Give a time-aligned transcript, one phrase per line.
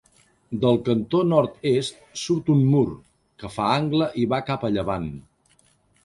[0.61, 2.85] Del cantó nord-est surt un mur,
[3.43, 5.07] que fa angle i va cap a llevant.